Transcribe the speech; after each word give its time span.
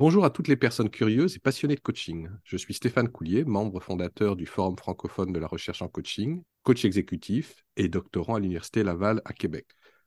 Bonjour 0.00 0.24
à 0.24 0.30
toutes 0.30 0.48
les 0.48 0.56
personnes 0.56 0.88
curieuses 0.88 1.36
et 1.36 1.40
passionnées 1.40 1.74
de 1.74 1.80
coaching. 1.80 2.30
Je 2.42 2.56
suis 2.56 2.72
Stéphane 2.72 3.10
Coulier, 3.10 3.44
membre 3.44 3.80
fondateur 3.80 4.34
du 4.34 4.46
Forum 4.46 4.78
francophone 4.78 5.30
de 5.30 5.38
la 5.38 5.46
recherche 5.46 5.82
en 5.82 5.88
coaching, 5.88 6.42
coach 6.62 6.86
exécutif 6.86 7.66
et 7.76 7.90
doctorant 7.90 8.36
à 8.36 8.40
l'Université 8.40 8.82
Laval 8.82 9.20
à 9.26 9.34
Québec. 9.34 9.66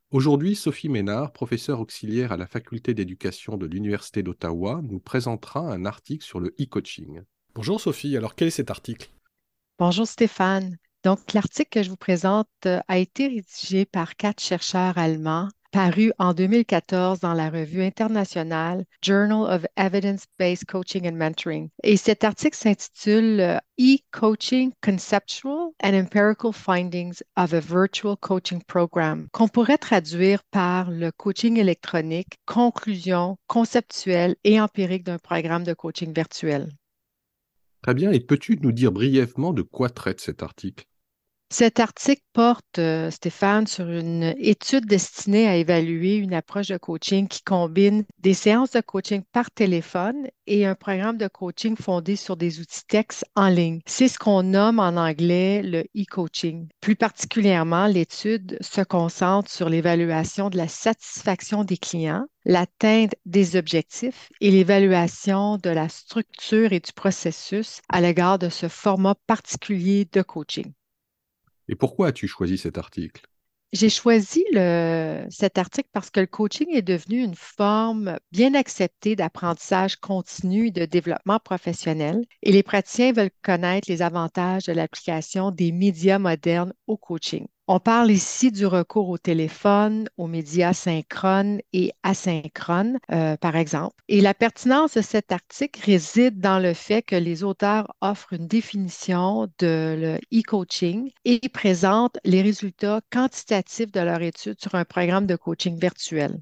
Aujourd'hui, 0.10 0.56
Sophie 0.56 0.90
Ménard, 0.90 1.32
professeure 1.32 1.80
auxiliaire 1.80 2.32
à 2.32 2.38
la 2.38 2.48
faculté 2.48 2.96
d'éducation 2.96 3.56
de 3.56 3.68
l'Université 3.68 4.24
d'Ottawa, 4.24 4.82
nous 4.84 5.00
présentera 5.00 5.60
un 5.60 5.86
article 5.86 6.26
sur 6.26 6.40
le 6.40 6.56
e-coaching. 6.60 7.22
Bonjour 7.54 7.80
Sophie, 7.80 8.18
alors 8.18 8.34
quel 8.34 8.48
est 8.48 8.52
cet 8.52 8.72
article? 8.72 9.12
Bonjour 9.78 10.08
Stéphane. 10.08 10.76
Donc, 11.04 11.34
l'article 11.34 11.70
que 11.70 11.84
je 11.84 11.92
vous 11.92 11.98
présente 11.98 12.50
euh, 12.66 12.80
a 12.88 12.98
été 12.98 13.28
rédigé 13.28 13.86
par 13.86 14.16
quatre 14.16 14.42
chercheurs 14.42 14.98
allemands 14.98 15.50
paru 15.74 16.12
en 16.20 16.36
2014 16.36 17.20
dans 17.20 17.34
la 17.34 17.50
revue 17.50 17.82
internationale 17.82 18.86
Journal 19.02 19.42
of 19.50 19.66
Evidence-Based 19.76 20.66
Coaching 20.66 21.08
and 21.08 21.16
Mentoring. 21.16 21.70
Et 21.84 21.98
cet 21.98 22.24
article 22.24 22.56
s'intitule 22.56 23.40
euh, 23.40 23.58
E-Coaching 23.80 24.72
Conceptual 24.84 25.72
and 25.84 25.96
Empirical 25.96 26.54
Findings 26.54 27.24
of 27.38 27.54
a 27.54 27.60
Virtual 27.60 28.16
Coaching 28.16 28.62
Program, 28.68 29.28
qu'on 29.32 29.48
pourrait 29.48 29.80
traduire 29.80 30.44
par 30.52 30.92
le 30.92 31.12
coaching 31.12 31.58
électronique, 31.58 32.38
conclusion 32.46 33.38
conceptuelle 33.48 34.36
et 34.44 34.62
empirique 34.62 35.04
d'un 35.04 35.18
programme 35.18 35.64
de 35.64 35.74
coaching 35.74 36.14
virtuel. 36.14 36.70
Très 37.82 37.96
bien, 37.96 38.12
et 38.12 38.20
peux-tu 38.20 38.60
nous 38.62 38.72
dire 38.72 38.92
brièvement 38.92 39.54
de 39.54 39.64
quoi 39.64 39.90
traite 39.90 40.22
cet 40.22 40.44
article? 40.44 40.86
Cet 41.54 41.80
article 41.80 42.24
porte, 42.34 42.80
euh, 42.80 43.12
Stéphane, 43.12 43.68
sur 43.68 43.88
une 43.88 44.34
étude 44.40 44.88
destinée 44.88 45.48
à 45.48 45.56
évaluer 45.56 46.16
une 46.16 46.34
approche 46.34 46.70
de 46.70 46.78
coaching 46.78 47.28
qui 47.28 47.44
combine 47.44 48.06
des 48.18 48.34
séances 48.34 48.72
de 48.72 48.82
coaching 48.82 49.22
par 49.32 49.52
téléphone 49.52 50.30
et 50.48 50.66
un 50.66 50.74
programme 50.74 51.20
de 51.20 51.28
coaching 51.28 51.78
fondé 51.78 52.16
sur 52.16 52.38
des 52.38 52.60
outils 52.60 52.88
textes 52.88 53.24
en 53.36 53.50
ligne. 53.50 53.82
C'est 53.86 54.08
ce 54.08 54.18
qu'on 54.18 54.42
nomme 54.42 54.80
en 54.80 54.98
anglais 54.98 55.62
le 55.62 55.84
e-coaching. 55.96 56.70
Plus 56.82 56.96
particulièrement, 56.96 57.86
l'étude 57.86 58.58
se 58.60 58.82
concentre 58.82 59.52
sur 59.52 59.70
l'évaluation 59.70 60.50
de 60.50 60.58
la 60.58 60.68
satisfaction 60.68 61.64
des 61.64 61.78
clients, 61.78 62.26
l'atteinte 62.46 63.14
des 63.28 63.58
objectifs 63.58 64.30
et 64.42 64.50
l'évaluation 64.50 65.58
de 65.58 65.70
la 65.70 65.88
structure 65.88 66.74
et 66.74 66.80
du 66.80 66.94
processus 66.94 67.80
à 67.90 68.02
l'égard 68.02 68.40
de 68.40 68.50
ce 68.50 68.68
format 68.68 69.14
particulier 69.28 70.08
de 70.12 70.24
coaching. 70.24 70.74
Et 71.74 71.76
pourquoi 71.76 72.10
as-tu 72.10 72.28
choisi 72.28 72.60
cet 72.60 72.78
article? 72.78 73.24
J'ai 73.72 73.90
choisi 73.90 74.46
cet 75.32 75.58
article 75.58 75.90
parce 75.92 76.12
que 76.12 76.20
le 76.20 76.28
coaching 76.28 76.68
est 76.70 76.84
devenu 76.84 77.24
une 77.24 77.34
forme 77.34 78.20
bien 78.32 78.54
acceptée 78.54 79.16
d'apprentissage 79.16 79.96
continu 79.96 80.68
et 80.68 80.72
de 80.72 80.86
développement 80.86 81.40
professionnel 81.40 82.24
et 82.44 82.52
les 82.52 82.62
praticiens 82.62 83.12
veulent 83.12 83.32
connaître 83.42 83.90
les 83.90 84.04
avantages 84.04 84.66
de 84.66 84.74
l'application 84.74 85.50
des 85.50 85.72
médias 85.72 86.20
modernes 86.20 86.76
au 86.86 86.96
coaching. 86.96 87.48
On 87.70 87.80
parle 87.80 88.12
ici 88.12 88.52
du 88.52 88.66
recours 88.66 89.08
au 89.08 89.18
téléphone, 89.18 90.10
aux 90.18 90.28
médias 90.28 90.74
synchrones 90.74 91.62
et 91.72 91.94
asynchrones, 92.04 93.00
euh, 93.10 93.38
par 93.38 93.56
exemple. 93.56 93.96
Et 94.10 94.20
la 94.20 94.34
pertinence 94.34 94.96
de 94.96 95.02
cet 95.02 95.32
article 95.32 95.80
réside 95.82 96.42
dans 96.42 96.60
le 96.60 96.74
fait 96.74 97.02
que 97.04 97.16
les 97.16 97.42
auteurs 97.42 97.96
offrent 98.02 98.34
une 98.34 98.48
définition 98.48 99.48
de 99.60 100.20
e-coaching 100.34 101.10
et 101.24 101.40
présentent 101.48 102.18
les 102.26 102.42
résultats 102.42 103.00
quantitatifs 103.10 103.94
de 103.94 104.02
leur 104.02 104.22
étude 104.22 104.60
sur 104.60 104.76
un 104.76 104.84
programme 104.84 105.26
de 105.26 105.38
coaching 105.38 105.80
virtuel. 105.80 106.42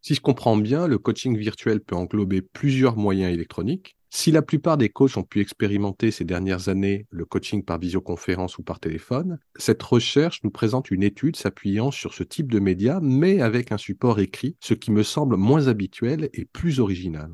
Si 0.00 0.14
je 0.14 0.20
comprends 0.20 0.56
bien, 0.56 0.86
le 0.86 0.98
coaching 0.98 1.36
virtuel 1.36 1.80
peut 1.80 1.96
englober 1.96 2.40
plusieurs 2.40 2.96
moyens 2.96 3.34
électroniques 3.34 3.95
si 4.10 4.30
la 4.30 4.42
plupart 4.42 4.76
des 4.76 4.88
coachs 4.88 5.16
ont 5.16 5.22
pu 5.22 5.40
expérimenter 5.40 6.10
ces 6.10 6.24
dernières 6.24 6.68
années 6.68 7.06
le 7.10 7.24
coaching 7.24 7.64
par 7.64 7.78
visioconférence 7.78 8.58
ou 8.58 8.62
par 8.62 8.80
téléphone, 8.80 9.38
cette 9.56 9.82
recherche 9.82 10.42
nous 10.44 10.50
présente 10.50 10.90
une 10.90 11.02
étude 11.02 11.36
s'appuyant 11.36 11.90
sur 11.90 12.14
ce 12.14 12.22
type 12.22 12.50
de 12.50 12.60
médias, 12.60 13.00
mais 13.02 13.40
avec 13.40 13.72
un 13.72 13.78
support 13.78 14.20
écrit, 14.20 14.56
ce 14.60 14.74
qui 14.74 14.90
me 14.90 15.02
semble 15.02 15.36
moins 15.36 15.68
habituel 15.68 16.30
et 16.32 16.44
plus 16.44 16.80
original. 16.80 17.30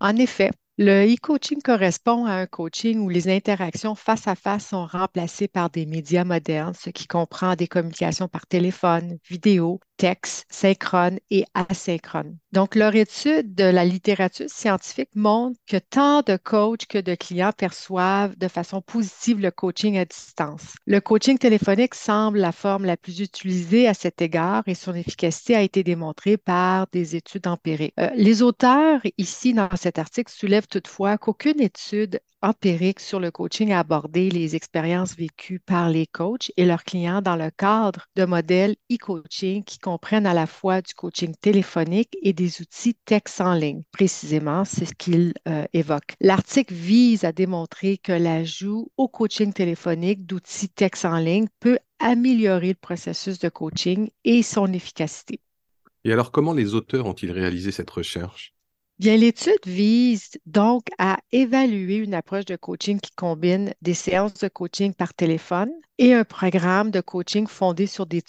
En 0.00 0.16
effet, 0.16 0.50
le 0.78 1.06
e-coaching 1.06 1.62
correspond 1.62 2.26
à 2.26 2.32
un 2.32 2.46
coaching 2.46 2.98
où 2.98 3.08
les 3.08 3.28
interactions 3.28 3.94
face 3.94 4.28
à 4.28 4.34
face 4.34 4.68
sont 4.68 4.84
remplacées 4.84 5.48
par 5.48 5.70
des 5.70 5.86
médias 5.86 6.24
modernes, 6.24 6.74
ce 6.74 6.90
qui 6.90 7.06
comprend 7.06 7.56
des 7.56 7.66
communications 7.66 8.28
par 8.28 8.46
téléphone, 8.46 9.16
vidéo, 9.26 9.80
texte, 9.96 10.46
synchrone 10.50 11.18
et 11.30 11.44
asynchrone. 11.54 12.36
Donc, 12.52 12.74
leur 12.74 12.94
étude 12.94 13.54
de 13.54 13.64
la 13.64 13.84
littérature 13.84 14.48
scientifique 14.48 15.10
montre 15.14 15.58
que 15.66 15.76
tant 15.76 16.22
de 16.22 16.36
coachs 16.36 16.86
que 16.86 16.98
de 16.98 17.14
clients 17.14 17.52
perçoivent 17.56 18.36
de 18.36 18.48
façon 18.48 18.80
positive 18.80 19.40
le 19.40 19.50
coaching 19.50 19.98
à 19.98 20.04
distance. 20.04 20.74
Le 20.86 21.00
coaching 21.00 21.38
téléphonique 21.38 21.94
semble 21.94 22.38
la 22.38 22.52
forme 22.52 22.84
la 22.84 22.96
plus 22.96 23.20
utilisée 23.20 23.88
à 23.88 23.94
cet 23.94 24.22
égard 24.22 24.62
et 24.66 24.74
son 24.74 24.94
efficacité 24.94 25.54
a 25.54 25.62
été 25.62 25.82
démontrée 25.82 26.36
par 26.36 26.86
des 26.92 27.16
études 27.16 27.46
empiriques. 27.46 27.94
Euh, 28.00 28.10
les 28.14 28.42
auteurs 28.42 29.00
ici 29.18 29.52
dans 29.52 29.68
cet 29.76 29.98
article 29.98 30.32
soulèvent 30.32 30.68
toutefois 30.68 31.18
qu'aucune 31.18 31.60
étude 31.60 32.20
empirique 32.42 33.00
sur 33.00 33.20
le 33.20 33.30
coaching 33.30 33.72
a 33.72 33.80
abordé 33.80 34.30
les 34.30 34.56
expériences 34.56 35.16
vécues 35.16 35.58
par 35.58 35.88
les 35.88 36.06
coachs 36.06 36.52
et 36.56 36.64
leurs 36.64 36.84
clients 36.84 37.22
dans 37.22 37.36
le 37.36 37.50
cadre 37.50 38.06
de 38.16 38.24
modèles 38.24 38.76
e-coaching 38.92 39.64
qui 39.64 39.78
comprennent 39.78 40.26
à 40.26 40.34
la 40.34 40.46
fois 40.46 40.82
du 40.82 40.94
coaching 40.94 41.34
téléphonique 41.40 42.16
et 42.22 42.32
des 42.32 42.60
outils 42.60 42.94
texte 43.04 43.40
en 43.40 43.54
ligne. 43.54 43.82
Précisément, 43.92 44.64
c'est 44.64 44.86
ce 44.86 44.94
qu'il 44.94 45.34
euh, 45.48 45.64
évoque. 45.72 46.14
L'article 46.20 46.74
vise 46.74 47.24
à 47.24 47.32
démontrer 47.32 47.98
que 47.98 48.12
l'ajout 48.12 48.90
au 48.96 49.08
coaching 49.08 49.52
téléphonique 49.52 50.26
d'outils 50.26 50.68
texte 50.68 51.04
en 51.04 51.18
ligne 51.18 51.46
peut 51.60 51.78
améliorer 51.98 52.68
le 52.68 52.74
processus 52.74 53.38
de 53.38 53.48
coaching 53.48 54.10
et 54.24 54.42
son 54.42 54.72
efficacité. 54.72 55.40
Et 56.04 56.12
alors, 56.12 56.30
comment 56.30 56.52
les 56.52 56.74
auteurs 56.74 57.06
ont-ils 57.06 57.32
réalisé 57.32 57.72
cette 57.72 57.90
recherche? 57.90 58.55
Bien, 58.98 59.18
l'étude 59.18 59.66
vise 59.66 60.30
donc 60.46 60.86
à 60.96 61.18
évaluer 61.30 61.96
une 61.96 62.14
approche 62.14 62.46
de 62.46 62.56
coaching 62.56 62.98
qui 62.98 63.10
combine 63.10 63.74
des 63.82 63.92
séances 63.92 64.32
de 64.32 64.48
coaching 64.48 64.94
par 64.94 65.12
téléphone 65.12 65.70
et 65.98 66.14
un 66.14 66.24
programme 66.24 66.90
de 66.90 67.02
coaching 67.02 67.46
fondé 67.46 67.86
sur 67.86 68.06
des, 68.06 68.22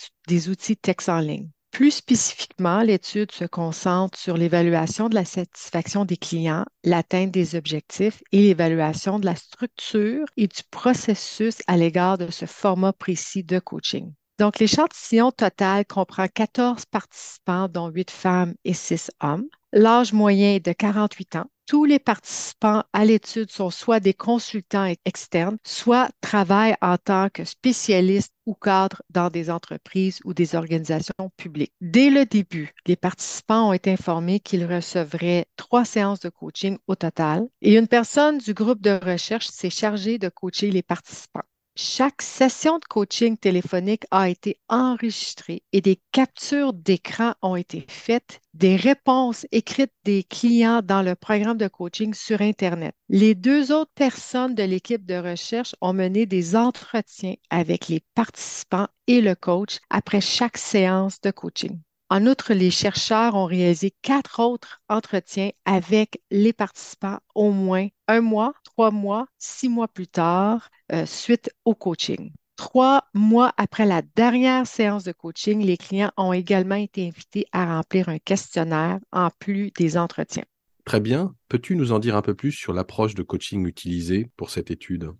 outils 0.49 0.75
texte 0.75 1.07
en 1.07 1.19
ligne. 1.19 1.49
Plus 1.71 1.91
spécifiquement, 1.91 2.81
l'étude 2.81 3.31
se 3.31 3.45
concentre 3.45 4.19
sur 4.19 4.35
l'évaluation 4.35 5.07
de 5.07 5.15
la 5.15 5.23
satisfaction 5.23 6.03
des 6.03 6.17
clients, 6.17 6.65
l'atteinte 6.83 7.31
des 7.31 7.55
objectifs 7.55 8.21
et 8.33 8.41
l'évaluation 8.41 9.19
de 9.19 9.25
la 9.25 9.37
structure 9.37 10.25
et 10.35 10.47
du 10.47 10.63
processus 10.69 11.59
à 11.67 11.77
l'égard 11.77 12.17
de 12.17 12.29
ce 12.29 12.45
format 12.45 12.91
précis 12.91 13.45
de 13.45 13.59
coaching. 13.59 14.11
Donc, 14.39 14.59
l'échantillon 14.59 15.31
total 15.31 15.85
comprend 15.85 16.27
14 16.27 16.85
participants, 16.85 17.67
dont 17.67 17.89
8 17.89 18.11
femmes 18.11 18.53
et 18.65 18.73
6 18.73 19.09
hommes. 19.19 19.47
L'âge 19.73 20.13
moyen 20.13 20.53
est 20.55 20.65
de 20.65 20.73
48 20.73 21.37
ans. 21.37 21.47
Tous 21.65 21.83
les 21.83 21.99
participants 21.99 22.83
à 22.93 23.03
l'étude 23.03 23.51
sont 23.51 23.69
soit 23.69 23.99
des 23.99 24.13
consultants 24.13 24.89
externes, 25.03 25.57
soit 25.65 26.09
travaillent 26.21 26.77
en 26.81 26.97
tant 26.97 27.29
que 27.29 27.43
spécialistes 27.43 28.31
ou 28.45 28.53
cadres 28.53 29.01
dans 29.09 29.29
des 29.29 29.49
entreprises 29.49 30.19
ou 30.23 30.33
des 30.33 30.55
organisations 30.55 31.29
publiques. 31.35 31.73
Dès 31.81 32.09
le 32.09 32.25
début, 32.25 32.73
les 32.85 32.95
participants 32.95 33.69
ont 33.69 33.73
été 33.73 33.91
informés 33.91 34.39
qu'ils 34.39 34.65
recevraient 34.65 35.47
trois 35.57 35.83
séances 35.83 36.21
de 36.21 36.29
coaching 36.29 36.77
au 36.87 36.95
total 36.95 37.49
et 37.61 37.75
une 37.75 37.89
personne 37.89 38.37
du 38.37 38.53
groupe 38.53 38.81
de 38.81 38.97
recherche 39.03 39.47
s'est 39.47 39.69
chargée 39.69 40.19
de 40.19 40.29
coacher 40.29 40.71
les 40.71 40.83
participants. 40.83 41.43
Chaque 41.79 42.23
session 42.23 42.79
de 42.79 42.85
coaching 42.85 43.37
téléphonique 43.37 44.05
a 44.09 44.29
été 44.29 44.59
enregistrée 44.67 45.61
et 45.71 45.79
des 45.79 46.01
captures 46.11 46.73
d'écran 46.73 47.35
ont 47.43 47.55
été 47.55 47.85
faites, 47.87 48.41
des 48.55 48.75
réponses 48.75 49.45
écrites 49.51 49.93
des 50.03 50.23
clients 50.23 50.81
dans 50.81 51.03
le 51.03 51.13
programme 51.13 51.59
de 51.59 51.67
coaching 51.67 52.15
sur 52.15 52.41
Internet. 52.41 52.95
Les 53.09 53.35
deux 53.35 53.71
autres 53.71 53.91
personnes 53.93 54.55
de 54.55 54.63
l'équipe 54.63 55.05
de 55.05 55.17
recherche 55.17 55.75
ont 55.79 55.93
mené 55.93 56.25
des 56.25 56.55
entretiens 56.55 57.35
avec 57.51 57.89
les 57.89 58.03
participants 58.15 58.87
et 59.05 59.21
le 59.21 59.35
coach 59.35 59.77
après 59.91 60.19
chaque 60.19 60.57
séance 60.57 61.21
de 61.21 61.29
coaching. 61.29 61.79
En 62.09 62.25
outre, 62.25 62.53
les 62.53 62.71
chercheurs 62.71 63.35
ont 63.35 63.45
réalisé 63.45 63.91
quatre 64.01 64.39
autres 64.39 64.81
entretiens 64.87 65.51
avec 65.65 66.21
les 66.31 66.53
participants 66.53 67.19
au 67.35 67.51
moins 67.51 67.87
un 68.07 68.21
mois, 68.21 68.53
trois 68.63 68.91
mois, 68.91 69.27
six 69.37 69.67
mois 69.67 69.89
plus 69.89 70.07
tard, 70.07 70.69
euh, 70.93 71.05
suite 71.05 71.49
au 71.65 71.75
coaching. 71.75 72.31
Trois 72.55 73.03
mois 73.13 73.53
après 73.57 73.85
la 73.85 74.01
dernière 74.15 74.65
séance 74.65 75.03
de 75.03 75.11
coaching, 75.11 75.61
les 75.61 75.75
clients 75.75 76.11
ont 76.15 76.31
également 76.31 76.75
été 76.75 77.07
invités 77.07 77.45
à 77.51 77.75
remplir 77.75 78.07
un 78.07 78.19
questionnaire 78.19 78.99
en 79.11 79.29
plus 79.39 79.71
des 79.71 79.97
entretiens. 79.97 80.45
Très 80.85 81.01
bien. 81.01 81.35
Peux-tu 81.49 81.75
nous 81.75 81.91
en 81.91 81.99
dire 81.99 82.15
un 82.15 82.21
peu 82.21 82.33
plus 82.33 82.53
sur 82.53 82.71
l'approche 82.71 83.15
de 83.15 83.21
coaching 83.21 83.67
utilisée 83.67 84.31
pour 84.37 84.49
cette 84.49 84.71
étude? 84.71 85.11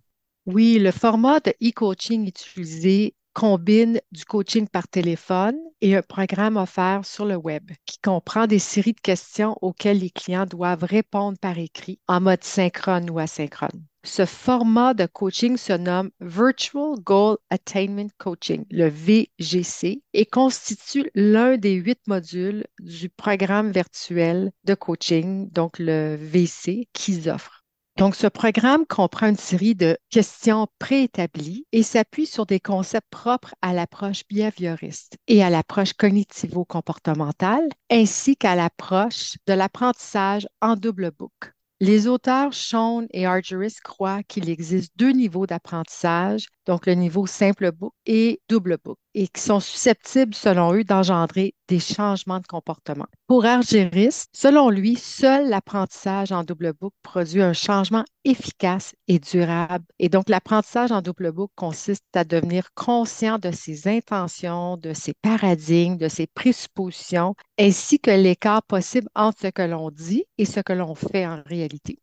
Oui, 0.46 0.78
le 0.78 0.90
format 0.90 1.40
de 1.40 1.50
e-coaching 1.62 2.26
utilisé 2.26 3.14
combine 3.38 4.00
du 4.10 4.24
coaching 4.24 4.66
par 4.66 4.88
téléphone 4.88 5.56
et 5.80 5.94
un 5.94 6.02
programme 6.02 6.56
offert 6.56 7.04
sur 7.04 7.24
le 7.24 7.36
web 7.36 7.70
qui 7.86 7.98
comprend 8.02 8.48
des 8.48 8.58
séries 8.58 8.94
de 8.94 9.00
questions 9.00 9.56
auxquelles 9.62 10.00
les 10.00 10.10
clients 10.10 10.44
doivent 10.44 10.82
répondre 10.82 11.38
par 11.38 11.56
écrit 11.56 12.00
en 12.08 12.20
mode 12.20 12.42
synchrone 12.42 13.08
ou 13.10 13.20
asynchrone. 13.20 13.84
Ce 14.02 14.26
format 14.26 14.92
de 14.92 15.06
coaching 15.06 15.56
se 15.56 15.72
nomme 15.72 16.10
Virtual 16.20 16.96
Goal 16.98 17.36
Attainment 17.50 18.10
Coaching, 18.18 18.64
le 18.72 18.88
VGC, 18.88 20.02
et 20.14 20.26
constitue 20.26 21.08
l'un 21.14 21.58
des 21.58 21.74
huit 21.74 22.00
modules 22.08 22.64
du 22.80 23.08
programme 23.08 23.70
virtuel 23.70 24.50
de 24.64 24.74
coaching, 24.74 25.48
donc 25.52 25.78
le 25.78 26.16
VC, 26.16 26.88
qu'ils 26.92 27.30
offrent. 27.30 27.57
Donc, 27.98 28.14
ce 28.14 28.28
programme 28.28 28.86
comprend 28.86 29.26
une 29.26 29.36
série 29.36 29.74
de 29.74 29.98
questions 30.08 30.68
préétablies 30.78 31.66
et 31.72 31.82
s'appuie 31.82 32.26
sur 32.26 32.46
des 32.46 32.60
concepts 32.60 33.10
propres 33.10 33.56
à 33.60 33.72
l'approche 33.72 34.22
behavioriste 34.30 35.16
et 35.26 35.42
à 35.42 35.50
l'approche 35.50 35.94
cognitivo-comportementale, 35.94 37.68
ainsi 37.90 38.36
qu'à 38.36 38.54
l'approche 38.54 39.34
de 39.48 39.52
l'apprentissage 39.52 40.46
en 40.60 40.76
double 40.76 41.10
boucle. 41.10 41.52
Les 41.80 42.06
auteurs 42.06 42.54
Sean 42.54 43.04
et 43.10 43.26
Argeris 43.26 43.74
croient 43.82 44.22
qu'il 44.22 44.48
existe 44.48 44.92
deux 44.96 45.10
niveaux 45.10 45.48
d'apprentissage, 45.48 46.46
donc 46.66 46.86
le 46.86 46.94
niveau 46.94 47.26
simple 47.26 47.72
book 47.72 47.94
et 48.06 48.40
double 48.48 48.78
book, 48.84 48.98
et 49.18 49.26
qui 49.26 49.42
sont 49.42 49.58
susceptibles, 49.58 50.32
selon 50.32 50.72
eux, 50.74 50.84
d'engendrer 50.84 51.52
des 51.66 51.80
changements 51.80 52.38
de 52.38 52.46
comportement. 52.46 53.06
Pour 53.26 53.46
Argeris, 53.46 54.26
selon 54.32 54.70
lui, 54.70 54.94
seul 54.94 55.48
l'apprentissage 55.48 56.30
en 56.30 56.44
double 56.44 56.72
book 56.72 56.94
produit 57.02 57.42
un 57.42 57.52
changement 57.52 58.04
efficace 58.24 58.94
et 59.08 59.18
durable. 59.18 59.84
Et 59.98 60.08
donc, 60.08 60.28
l'apprentissage 60.28 60.92
en 60.92 61.02
double 61.02 61.32
book 61.32 61.50
consiste 61.56 62.04
à 62.14 62.22
devenir 62.22 62.68
conscient 62.76 63.40
de 63.40 63.50
ses 63.50 63.88
intentions, 63.88 64.76
de 64.76 64.92
ses 64.92 65.14
paradigmes, 65.14 65.96
de 65.96 66.06
ses 66.06 66.28
présuppositions, 66.28 67.34
ainsi 67.58 67.98
que 67.98 68.12
l'écart 68.12 68.62
possible 68.62 69.08
entre 69.16 69.40
ce 69.42 69.48
que 69.48 69.62
l'on 69.62 69.90
dit 69.90 70.26
et 70.38 70.44
ce 70.44 70.60
que 70.60 70.72
l'on 70.72 70.94
fait 70.94 71.26
en 71.26 71.42
réalité. 71.44 71.98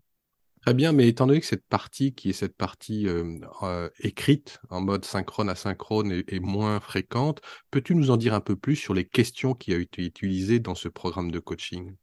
Très 0.66 0.74
bien, 0.74 0.94
mais 0.94 1.08
étant 1.08 1.28
donné 1.28 1.42
que 1.42 1.46
cette 1.46 1.68
partie, 1.68 2.16
qui 2.16 2.32
est 2.32 2.34
cette 2.34 2.58
partie 2.58 3.08
euh, 3.08 3.90
écrite 4.00 4.60
en 4.72 4.82
mode 4.82 5.06
synchrone 5.06 5.48
asynchrone 5.48 6.12
est, 6.12 6.34
est 6.34 6.40
moins 6.40 6.80
fréquente, 6.80 7.40
peux-tu 7.70 7.94
nous 7.94 8.10
en 8.10 8.18
dire 8.18 8.34
un 8.34 8.42
peu 8.42 8.56
plus 8.56 8.76
sur 8.76 8.96
les 8.96 9.06
questions 9.06 9.54
qui 9.54 9.76
ont 9.76 9.80
été 9.80 10.04
utilisées 10.04 10.60
dans 10.60 10.74
ce 10.74 10.88
programme 10.88 11.30
de 11.30 11.38
coaching? 11.38 11.96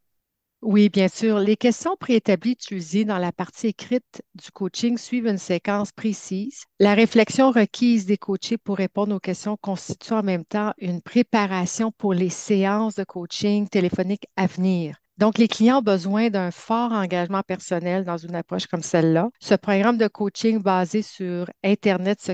Oui, 0.60 0.90
bien 0.90 1.08
sûr. 1.08 1.40
Les 1.40 1.56
questions 1.56 1.96
préétablies 1.98 2.52
utilisées 2.52 3.04
dans 3.04 3.18
la 3.18 3.32
partie 3.32 3.66
écrite 3.66 4.22
du 4.36 4.52
coaching 4.52 4.96
suivent 4.96 5.26
une 5.26 5.38
séquence 5.38 5.90
précise. 5.90 6.62
La 6.78 6.94
réflexion 6.94 7.50
requise 7.50 8.06
des 8.06 8.16
coachés 8.16 8.58
pour 8.58 8.76
répondre 8.76 9.16
aux 9.16 9.18
questions 9.18 9.56
constitue 9.56 10.12
en 10.12 10.22
même 10.22 10.44
temps 10.44 10.72
une 10.78 11.02
préparation 11.02 11.90
pour 11.90 12.14
les 12.14 12.30
séances 12.30 12.94
de 12.94 13.02
coaching 13.02 13.68
téléphonique 13.68 14.28
à 14.36 14.46
venir. 14.46 15.01
Donc, 15.18 15.38
les 15.38 15.48
clients 15.48 15.78
ont 15.78 15.82
besoin 15.82 16.30
d'un 16.30 16.50
fort 16.50 16.92
engagement 16.92 17.42
personnel 17.42 18.04
dans 18.04 18.16
une 18.16 18.34
approche 18.34 18.66
comme 18.66 18.82
celle-là. 18.82 19.28
Ce 19.40 19.54
programme 19.54 19.98
de 19.98 20.08
coaching 20.08 20.62
basé 20.62 21.02
sur 21.02 21.50
Internet 21.62 22.20
se 22.20 22.32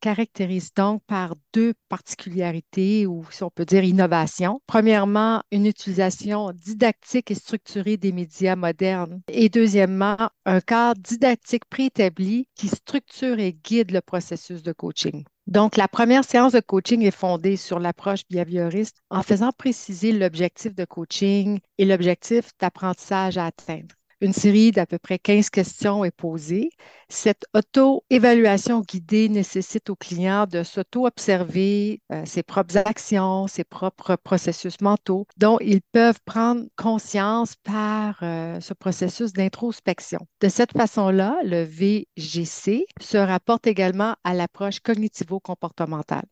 caractérise 0.00 0.72
donc 0.74 1.02
par 1.06 1.34
deux 1.52 1.74
particularités 1.88 3.06
ou, 3.06 3.24
si 3.30 3.42
on 3.42 3.50
peut 3.50 3.64
dire, 3.64 3.84
innovations. 3.84 4.60
Premièrement, 4.66 5.42
une 5.52 5.66
utilisation 5.66 6.52
didactique 6.52 7.30
et 7.30 7.34
structurée 7.34 7.96
des 7.96 8.12
médias 8.12 8.56
modernes. 8.56 9.20
Et 9.28 9.48
deuxièmement, 9.48 10.16
un 10.46 10.60
cadre 10.60 11.00
didactique 11.00 11.64
préétabli 11.66 12.48
qui 12.54 12.68
structure 12.68 13.38
et 13.38 13.52
guide 13.52 13.90
le 13.92 14.00
processus 14.00 14.62
de 14.62 14.72
coaching. 14.72 15.24
Donc, 15.46 15.76
la 15.76 15.88
première 15.88 16.24
séance 16.24 16.52
de 16.52 16.60
coaching 16.60 17.02
est 17.02 17.10
fondée 17.10 17.56
sur 17.56 17.78
l'approche 17.80 18.22
behavioriste 18.30 18.98
en 19.10 19.22
faisant 19.22 19.50
préciser 19.50 20.12
l'objectif 20.12 20.74
de 20.74 20.84
coaching 20.84 21.60
et 21.78 21.84
l'objectif 21.84 22.50
d'apprentissage 22.60 23.36
à 23.36 23.46
atteindre. 23.46 23.99
Une 24.22 24.34
série 24.34 24.70
d'à 24.70 24.84
peu 24.84 24.98
près 24.98 25.18
15 25.18 25.48
questions 25.48 26.04
est 26.04 26.14
posée. 26.14 26.68
Cette 27.08 27.46
auto-évaluation 27.54 28.82
guidée 28.82 29.30
nécessite 29.30 29.88
au 29.88 29.96
client 29.96 30.46
de 30.46 30.62
s'auto-observer 30.62 32.02
euh, 32.12 32.22
ses 32.26 32.42
propres 32.42 32.76
actions, 32.76 33.46
ses 33.46 33.64
propres 33.64 34.16
processus 34.16 34.78
mentaux, 34.82 35.26
dont 35.38 35.58
ils 35.60 35.80
peuvent 35.80 36.20
prendre 36.26 36.66
conscience 36.76 37.54
par 37.64 38.18
euh, 38.22 38.60
ce 38.60 38.74
processus 38.74 39.32
d'introspection. 39.32 40.20
De 40.42 40.50
cette 40.50 40.72
façon-là, 40.72 41.38
le 41.42 41.62
VGC 41.62 42.84
se 43.00 43.16
rapporte 43.16 43.66
également 43.66 44.16
à 44.24 44.34
l'approche 44.34 44.80
cognitivo-comportementale. 44.80 46.26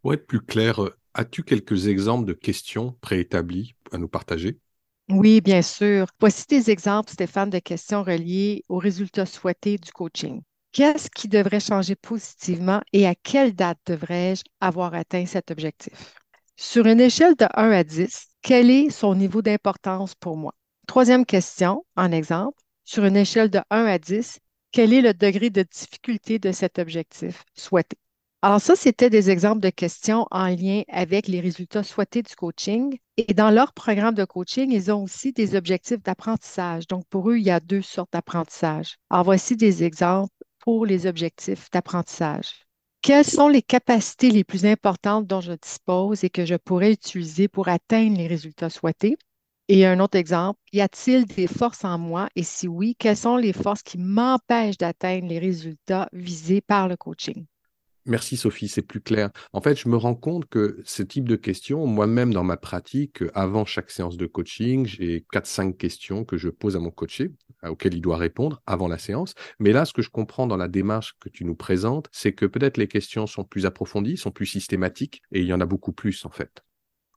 Pour 0.00 0.14
être 0.14 0.26
plus 0.26 0.40
clair, 0.40 0.82
euh, 0.82 0.96
as-tu 1.12 1.42
quelques 1.42 1.88
exemples 1.88 2.24
de 2.24 2.32
questions 2.32 2.96
préétablies 3.02 3.74
à 3.92 3.98
nous 3.98 4.08
partager? 4.08 4.60
Oui, 5.10 5.40
bien 5.40 5.62
sûr. 5.62 6.06
Voici 6.20 6.46
des 6.48 6.70
exemples, 6.70 7.10
Stéphane, 7.12 7.50
de 7.50 7.58
questions 7.58 8.02
reliées 8.02 8.64
aux 8.68 8.78
résultats 8.78 9.26
souhaités 9.26 9.76
du 9.78 9.92
coaching. 9.92 10.42
Qu'est-ce 10.72 11.08
qui 11.10 11.28
devrait 11.28 11.60
changer 11.60 11.94
positivement 11.94 12.80
et 12.92 13.06
à 13.06 13.14
quelle 13.14 13.54
date 13.54 13.78
devrais-je 13.86 14.42
avoir 14.60 14.94
atteint 14.94 15.26
cet 15.26 15.50
objectif? 15.50 16.14
Sur 16.56 16.86
une 16.86 17.00
échelle 17.00 17.34
de 17.36 17.46
1 17.54 17.70
à 17.70 17.84
10, 17.84 18.28
quel 18.42 18.70
est 18.70 18.90
son 18.90 19.14
niveau 19.14 19.42
d'importance 19.42 20.14
pour 20.14 20.36
moi? 20.36 20.54
Troisième 20.86 21.26
question, 21.26 21.84
en 21.96 22.10
exemple, 22.12 22.58
sur 22.84 23.04
une 23.04 23.16
échelle 23.16 23.50
de 23.50 23.60
1 23.70 23.84
à 23.84 23.98
10, 23.98 24.38
quel 24.72 24.92
est 24.92 25.02
le 25.02 25.14
degré 25.14 25.50
de 25.50 25.62
difficulté 25.62 26.38
de 26.38 26.50
cet 26.52 26.78
objectif 26.78 27.44
souhaité? 27.54 27.96
Alors 28.44 28.60
ça, 28.60 28.76
c'était 28.76 29.08
des 29.08 29.30
exemples 29.30 29.62
de 29.62 29.70
questions 29.70 30.26
en 30.30 30.48
lien 30.48 30.82
avec 30.88 31.28
les 31.28 31.40
résultats 31.40 31.82
souhaités 31.82 32.20
du 32.20 32.36
coaching. 32.36 32.98
Et 33.16 33.32
dans 33.32 33.50
leur 33.50 33.72
programme 33.72 34.14
de 34.14 34.26
coaching, 34.26 34.70
ils 34.70 34.92
ont 34.92 35.02
aussi 35.02 35.32
des 35.32 35.54
objectifs 35.56 36.02
d'apprentissage. 36.02 36.86
Donc 36.86 37.06
pour 37.08 37.30
eux, 37.30 37.38
il 37.38 37.44
y 37.44 37.50
a 37.50 37.58
deux 37.58 37.80
sortes 37.80 38.12
d'apprentissage. 38.12 38.96
Alors 39.08 39.24
voici 39.24 39.56
des 39.56 39.82
exemples 39.82 40.34
pour 40.58 40.84
les 40.84 41.06
objectifs 41.06 41.70
d'apprentissage. 41.70 42.66
Quelles 43.00 43.24
sont 43.24 43.48
les 43.48 43.62
capacités 43.62 44.30
les 44.30 44.44
plus 44.44 44.66
importantes 44.66 45.26
dont 45.26 45.40
je 45.40 45.52
dispose 45.54 46.22
et 46.22 46.28
que 46.28 46.44
je 46.44 46.56
pourrais 46.56 46.92
utiliser 46.92 47.48
pour 47.48 47.68
atteindre 47.68 48.18
les 48.18 48.26
résultats 48.26 48.68
souhaités? 48.68 49.16
Et 49.68 49.86
un 49.86 50.00
autre 50.00 50.18
exemple, 50.18 50.60
y 50.70 50.82
a-t-il 50.82 51.24
des 51.24 51.46
forces 51.46 51.86
en 51.86 51.96
moi? 51.96 52.28
Et 52.36 52.42
si 52.42 52.68
oui, 52.68 52.94
quelles 52.98 53.16
sont 53.16 53.38
les 53.38 53.54
forces 53.54 53.82
qui 53.82 53.96
m'empêchent 53.96 54.76
d'atteindre 54.76 55.28
les 55.28 55.38
résultats 55.38 56.10
visés 56.12 56.60
par 56.60 56.88
le 56.88 56.98
coaching? 56.98 57.46
Merci 58.06 58.36
Sophie, 58.36 58.68
c'est 58.68 58.82
plus 58.82 59.00
clair. 59.00 59.30
En 59.54 59.62
fait, 59.62 59.78
je 59.80 59.88
me 59.88 59.96
rends 59.96 60.14
compte 60.14 60.46
que 60.46 60.78
ce 60.84 61.02
type 61.02 61.26
de 61.26 61.36
questions, 61.36 61.86
moi-même 61.86 62.34
dans 62.34 62.44
ma 62.44 62.58
pratique, 62.58 63.24
avant 63.32 63.64
chaque 63.64 63.90
séance 63.90 64.18
de 64.18 64.26
coaching, 64.26 64.84
j'ai 64.84 65.24
4-5 65.32 65.74
questions 65.78 66.24
que 66.26 66.36
je 66.36 66.50
pose 66.50 66.76
à 66.76 66.80
mon 66.80 66.90
coaché, 66.90 67.32
auxquelles 67.62 67.94
il 67.94 68.02
doit 68.02 68.18
répondre 68.18 68.62
avant 68.66 68.88
la 68.88 68.98
séance. 68.98 69.34
Mais 69.58 69.72
là, 69.72 69.86
ce 69.86 69.94
que 69.94 70.02
je 70.02 70.10
comprends 70.10 70.46
dans 70.46 70.58
la 70.58 70.68
démarche 70.68 71.14
que 71.18 71.30
tu 71.30 71.46
nous 71.46 71.56
présentes, 71.56 72.08
c'est 72.12 72.34
que 72.34 72.44
peut-être 72.44 72.76
les 72.76 72.88
questions 72.88 73.26
sont 73.26 73.44
plus 73.44 73.64
approfondies, 73.64 74.18
sont 74.18 74.30
plus 74.30 74.46
systématiques, 74.46 75.22
et 75.32 75.40
il 75.40 75.46
y 75.46 75.54
en 75.54 75.60
a 75.62 75.66
beaucoup 75.66 75.92
plus 75.92 76.26
en 76.26 76.30
fait. 76.30 76.62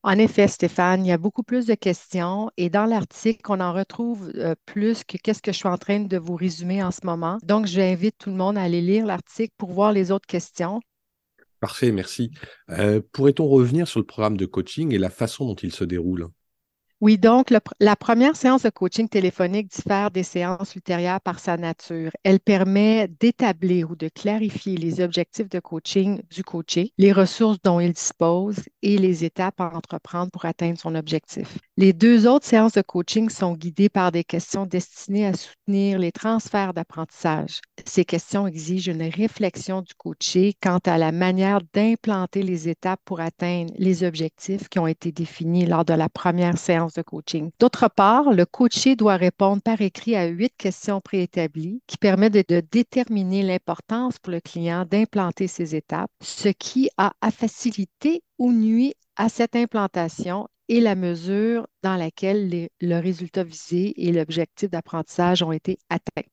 En 0.03 0.17
effet, 0.17 0.47
Stéphane, 0.47 1.05
il 1.05 1.09
y 1.09 1.11
a 1.11 1.17
beaucoup 1.17 1.43
plus 1.43 1.65
de 1.65 1.73
questions 1.73 2.49
et 2.55 2.69
dans 2.69 2.85
l'article, 2.85 3.41
on 3.49 3.59
en 3.59 3.73
retrouve 3.73 4.31
euh, 4.35 4.55
plus 4.65 5.03
que 5.03 5.17
qu'est-ce 5.17 5.41
que 5.41 5.51
je 5.51 5.57
suis 5.57 5.67
en 5.67 5.77
train 5.77 5.99
de 5.99 6.17
vous 6.17 6.35
résumer 6.35 6.83
en 6.83 6.91
ce 6.91 7.01
moment. 7.03 7.37
Donc, 7.43 7.65
j'invite 7.65 8.17
tout 8.17 8.29
le 8.29 8.35
monde 8.35 8.57
à 8.57 8.61
aller 8.61 8.81
lire 8.81 9.05
l'article 9.05 9.53
pour 9.57 9.71
voir 9.71 9.91
les 9.91 10.11
autres 10.11 10.27
questions. 10.27 10.79
Parfait, 11.59 11.91
merci. 11.91 12.31
Euh, 12.69 13.01
pourrait-on 13.11 13.47
revenir 13.47 13.87
sur 13.87 13.99
le 13.99 14.05
programme 14.05 14.37
de 14.37 14.45
coaching 14.45 14.93
et 14.93 14.99
la 14.99 15.09
façon 15.09 15.45
dont 15.45 15.55
il 15.55 15.73
se 15.73 15.83
déroule? 15.83 16.27
Oui, 16.99 17.19
donc 17.19 17.53
la 17.79 17.95
première 17.95 18.35
séance 18.35 18.63
de 18.63 18.71
coaching 18.71 19.07
téléphonique 19.07 19.69
diffère 19.69 20.09
des 20.09 20.23
séances 20.23 20.73
ultérieures 20.73 21.21
par 21.21 21.37
sa 21.39 21.55
nature. 21.55 22.09
Elle 22.23 22.39
permet 22.39 23.07
d'établir 23.19 23.91
ou 23.91 23.95
de 23.95 24.09
clarifier 24.09 24.77
les 24.77 24.99
objectifs 24.99 25.47
de 25.47 25.59
coaching 25.59 26.23
du 26.31 26.43
coaché, 26.43 26.93
les 26.97 27.13
ressources 27.13 27.59
dont 27.63 27.79
il 27.79 27.93
dispose 27.93 28.57
et 28.81 28.97
les 28.97 29.23
étapes 29.23 29.61
à 29.61 29.75
entreprendre 29.75 30.31
pour 30.31 30.45
atteindre 30.45 30.79
son 30.79 30.95
objectif. 30.95 31.59
Les 31.77 31.93
deux 31.93 32.25
autres 32.25 32.47
séances 32.47 32.73
de 32.73 32.81
coaching 32.81 33.29
sont 33.29 33.53
guidées 33.53 33.89
par 33.89 34.11
des 34.11 34.23
questions 34.23 34.65
destinées 34.65 35.27
à 35.27 35.33
soutenir 35.33 35.99
les 35.99 36.11
transferts 36.11 36.73
d'apprentissage. 36.73 37.61
Ces 37.85 38.05
questions 38.05 38.47
exigent 38.47 38.91
une 38.91 39.03
réflexion 39.03 39.83
du 39.83 39.93
coaché 39.93 40.55
quant 40.63 40.79
à 40.87 40.97
la 40.97 41.11
manière 41.11 41.59
d'implanter 41.75 42.41
les 42.41 42.69
étapes 42.69 43.01
pour 43.05 43.19
atteindre 43.19 43.71
les 43.77 44.03
objectifs 44.03 44.67
qui 44.67 44.79
ont 44.79 44.87
été 44.87 45.11
définis 45.11 45.67
lors 45.67 45.85
de 45.85 45.93
la 45.93 46.09
première 46.09 46.57
séance 46.57 46.86
de 46.93 47.01
coaching. 47.01 47.51
D'autre 47.59 47.89
part, 47.89 48.31
le 48.31 48.45
coaché 48.45 48.95
doit 48.95 49.17
répondre 49.17 49.61
par 49.61 49.81
écrit 49.81 50.15
à 50.15 50.25
huit 50.25 50.53
questions 50.57 51.01
préétablies 51.01 51.81
qui 51.87 51.97
permettent 51.97 52.49
de, 52.49 52.61
déterminer 52.71 53.43
l'importance 53.43 54.19
pour 54.19 54.31
le 54.31 54.39
client 54.39 54.85
d'implanter 54.89 55.47
ces 55.47 55.75
étapes, 55.75 56.11
ce 56.21 56.49
qui 56.49 56.89
a 56.97 57.13
à 57.21 57.31
faciliter 57.31 58.21
ou 58.37 58.51
nuit 58.51 58.93
à 59.15 59.29
cette 59.29 59.55
implantation 59.55 60.47
et 60.69 60.81
la 60.81 60.95
mesure 60.95 61.67
dans 61.81 61.95
laquelle 61.95 62.69
le 62.81 62.99
résultat 62.99 63.43
visé 63.43 63.93
et 63.97 64.11
l'objectif 64.11 64.69
d'apprentissage 64.69 65.41
ont 65.43 65.51
été 65.51 65.79
atteints. 65.89 66.27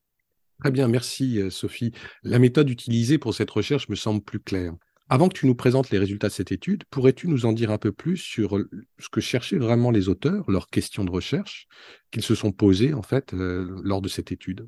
Très 0.59 0.71
bien, 0.71 0.87
merci 0.87 1.39
euh, 1.39 1.49
Sophie. 1.49 1.91
La 2.23 2.39
méthode 2.39 2.69
utilisée 2.69 3.17
pour 3.17 3.33
cette 3.33 3.51
recherche 3.51 3.89
me 3.89 3.95
semble 3.95 4.21
plus 4.21 4.39
claire. 4.39 4.73
Avant 5.09 5.29
que 5.29 5.37
tu 5.37 5.45
nous 5.45 5.55
présentes 5.55 5.91
les 5.91 5.99
résultats 5.99 6.29
de 6.29 6.33
cette 6.33 6.51
étude, 6.51 6.83
pourrais-tu 6.89 7.27
nous 7.27 7.45
en 7.45 7.53
dire 7.53 7.69
un 7.71 7.77
peu 7.77 7.91
plus 7.91 8.17
sur 8.17 8.57
ce 8.99 9.09
que 9.09 9.21
cherchaient 9.21 9.57
vraiment 9.57 9.91
les 9.91 10.09
auteurs, 10.09 10.49
leurs 10.49 10.67
questions 10.67 11.03
de 11.05 11.11
recherche 11.11 11.67
qu'ils 12.11 12.23
se 12.23 12.33
sont 12.35 12.51
posées 12.51 12.93
en 12.93 13.03
fait 13.03 13.33
euh, 13.33 13.79
lors 13.83 14.01
de 14.01 14.09
cette 14.09 14.31
étude? 14.31 14.67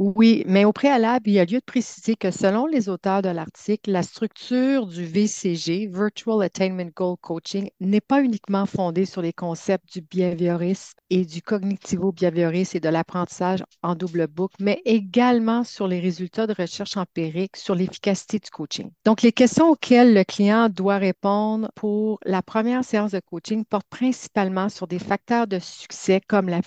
Oui, 0.00 0.44
mais 0.46 0.64
au 0.64 0.72
préalable, 0.72 1.28
il 1.28 1.32
y 1.32 1.38
a 1.40 1.44
lieu 1.44 1.58
de 1.58 1.64
préciser 1.64 2.14
que 2.14 2.30
selon 2.30 2.66
les 2.66 2.88
auteurs 2.88 3.20
de 3.20 3.30
l'article, 3.30 3.90
la 3.90 4.04
structure 4.04 4.86
du 4.86 5.04
VCG, 5.04 5.88
Virtual 5.92 6.40
Attainment 6.40 6.90
Goal 6.94 7.16
Coaching, 7.20 7.68
n'est 7.80 8.00
pas 8.00 8.22
uniquement 8.22 8.64
fondée 8.64 9.06
sur 9.06 9.22
les 9.22 9.32
concepts 9.32 9.92
du 9.92 10.00
behaviorisme 10.00 10.92
et 11.10 11.24
du 11.24 11.42
cognitivo-behaviorisme 11.42 12.76
et 12.76 12.80
de 12.80 12.88
l'apprentissage 12.88 13.64
en 13.82 13.96
double 13.96 14.28
boucle, 14.28 14.54
mais 14.60 14.80
également 14.84 15.64
sur 15.64 15.88
les 15.88 15.98
résultats 15.98 16.46
de 16.46 16.54
recherche 16.56 16.96
empirique 16.96 17.56
sur 17.56 17.74
l'efficacité 17.74 18.38
du 18.38 18.50
coaching. 18.50 18.92
Donc, 19.04 19.22
les 19.22 19.32
questions 19.32 19.70
auxquelles 19.70 20.14
le 20.14 20.22
client 20.22 20.68
doit 20.68 20.98
répondre 20.98 21.72
pour 21.74 22.20
la 22.24 22.42
première 22.42 22.84
séance 22.84 23.10
de 23.10 23.20
coaching 23.20 23.64
portent 23.64 23.88
principalement 23.90 24.68
sur 24.68 24.86
des 24.86 25.00
facteurs 25.00 25.48
de 25.48 25.58
succès 25.58 26.20
comme 26.28 26.48
la 26.48 26.60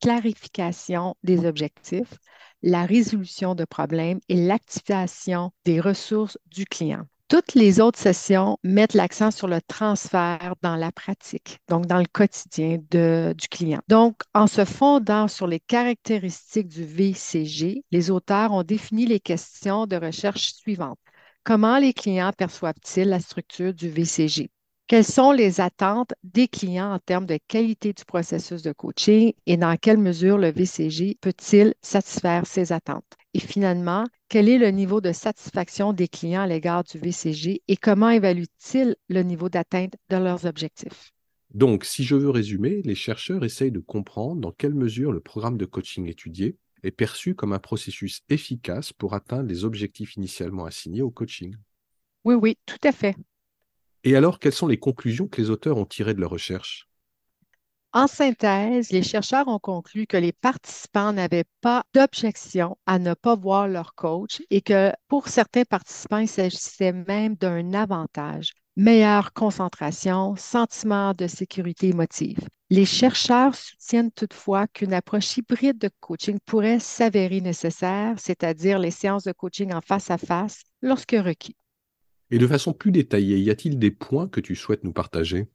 clarification 0.00 1.14
des 1.22 1.44
objectifs, 1.44 2.14
la 2.62 2.84
résolution 2.86 3.54
de 3.54 3.64
problèmes 3.64 4.20
et 4.28 4.36
l'activation 4.36 5.52
des 5.64 5.80
ressources 5.80 6.38
du 6.46 6.64
client. 6.64 7.04
Toutes 7.28 7.54
les 7.54 7.78
autres 7.78 7.98
sessions 7.98 8.56
mettent 8.64 8.94
l'accent 8.94 9.30
sur 9.30 9.48
le 9.48 9.60
transfert 9.60 10.54
dans 10.62 10.76
la 10.76 10.90
pratique, 10.90 11.58
donc 11.68 11.84
dans 11.84 11.98
le 11.98 12.06
quotidien 12.10 12.78
du 12.90 13.48
client. 13.50 13.80
Donc, 13.86 14.22
en 14.32 14.46
se 14.46 14.64
fondant 14.64 15.28
sur 15.28 15.46
les 15.46 15.60
caractéristiques 15.60 16.68
du 16.68 16.84
VCG, 16.84 17.84
les 17.90 18.10
auteurs 18.10 18.52
ont 18.52 18.62
défini 18.62 19.04
les 19.04 19.20
questions 19.20 19.86
de 19.86 19.96
recherche 19.96 20.54
suivantes. 20.54 20.98
Comment 21.44 21.78
les 21.78 21.92
clients 21.92 22.32
perçoivent-ils 22.36 23.08
la 23.08 23.20
structure 23.20 23.74
du 23.74 23.90
VCG? 23.90 24.50
Quelles 24.88 25.04
sont 25.04 25.32
les 25.32 25.60
attentes 25.60 26.14
des 26.24 26.48
clients 26.48 26.94
en 26.94 26.98
termes 26.98 27.26
de 27.26 27.38
qualité 27.46 27.92
du 27.92 28.06
processus 28.06 28.62
de 28.62 28.72
coaching 28.72 29.34
et 29.44 29.58
dans 29.58 29.76
quelle 29.76 29.98
mesure 29.98 30.38
le 30.38 30.50
VCG 30.50 31.18
peut-il 31.20 31.74
satisfaire 31.82 32.46
ces 32.46 32.72
attentes? 32.72 33.18
Et 33.34 33.38
finalement, 33.38 34.06
quel 34.30 34.48
est 34.48 34.56
le 34.56 34.70
niveau 34.70 35.02
de 35.02 35.12
satisfaction 35.12 35.92
des 35.92 36.08
clients 36.08 36.40
à 36.40 36.46
l'égard 36.46 36.84
du 36.84 36.96
VCG 36.96 37.60
et 37.68 37.76
comment 37.76 38.08
évaluent-ils 38.08 38.96
le 39.10 39.22
niveau 39.22 39.50
d'atteinte 39.50 39.92
de 40.08 40.16
leurs 40.16 40.46
objectifs? 40.46 41.12
Donc, 41.52 41.84
si 41.84 42.02
je 42.02 42.16
veux 42.16 42.30
résumer, 42.30 42.80
les 42.82 42.94
chercheurs 42.94 43.44
essayent 43.44 43.70
de 43.70 43.80
comprendre 43.80 44.40
dans 44.40 44.52
quelle 44.52 44.72
mesure 44.74 45.12
le 45.12 45.20
programme 45.20 45.58
de 45.58 45.66
coaching 45.66 46.08
étudié 46.08 46.56
est 46.82 46.92
perçu 46.92 47.34
comme 47.34 47.52
un 47.52 47.58
processus 47.58 48.22
efficace 48.30 48.94
pour 48.94 49.12
atteindre 49.12 49.50
les 49.50 49.66
objectifs 49.66 50.16
initialement 50.16 50.64
assignés 50.64 51.02
au 51.02 51.10
coaching. 51.10 51.54
Oui, 52.24 52.36
oui, 52.36 52.56
tout 52.64 52.88
à 52.88 52.92
fait. 52.92 53.14
Et 54.02 54.16
alors, 54.16 54.40
quelles 54.40 54.52
sont 54.52 54.66
les 54.66 54.80
conclusions 54.80 55.28
que 55.28 55.40
les 55.40 55.50
auteurs 55.50 55.76
ont 55.78 55.84
tirées 55.86 56.12
de 56.14 56.20
leur 56.20 56.30
recherche? 56.30 56.88
En 57.92 58.06
synthèse, 58.06 58.90
les 58.92 59.02
chercheurs 59.02 59.46
ont 59.48 59.58
conclu 59.58 60.06
que 60.06 60.16
les 60.16 60.32
participants 60.32 61.12
n'avaient 61.12 61.44
pas 61.60 61.84
d'objection 61.94 62.78
à 62.86 62.98
ne 62.98 63.12
pas 63.12 63.36
voir 63.36 63.68
leur 63.68 63.94
coach 63.94 64.40
et 64.50 64.62
que 64.62 64.90
pour 65.06 65.28
certains 65.28 65.64
participants, 65.64 66.16
il 66.18 66.28
s'agissait 66.28 66.92
même 66.94 67.34
d'un 67.36 67.74
avantage. 67.74 68.54
Meilleure 68.76 69.34
concentration, 69.34 70.34
sentiment 70.36 71.12
de 71.12 71.26
sécurité 71.26 71.88
émotive. 71.90 72.38
Les 72.70 72.86
chercheurs 72.86 73.54
soutiennent 73.54 74.12
toutefois 74.12 74.66
qu'une 74.68 74.94
approche 74.94 75.36
hybride 75.36 75.76
de 75.78 75.90
coaching 76.00 76.38
pourrait 76.46 76.78
s'avérer 76.80 77.42
nécessaire, 77.42 78.14
c'est-à-dire 78.18 78.78
les 78.78 78.90
séances 78.92 79.24
de 79.24 79.32
coaching 79.32 79.74
en 79.74 79.82
face 79.82 80.10
à 80.10 80.16
face 80.16 80.62
lorsque 80.80 81.16
requis. 81.18 81.56
Et 82.30 82.38
de 82.38 82.46
façon 82.46 82.72
plus 82.72 82.90
détaillée, 82.90 83.38
y 83.38 83.50
a-t-il 83.50 83.78
des 83.78 83.90
points 83.90 84.28
que 84.28 84.40
tu 84.40 84.56
souhaites 84.56 84.82
nous 84.82 84.94
partager? 84.94 85.46